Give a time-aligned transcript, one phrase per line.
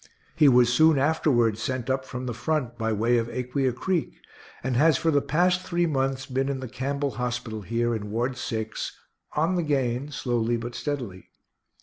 [0.35, 4.19] He was soon afterward sent up from the front by way of Aquia creek,
[4.63, 8.35] and has for the past three months been in the Campbell hospital here, in Ward
[8.35, 8.97] 6,
[9.33, 11.27] on the gain slowly but steadily.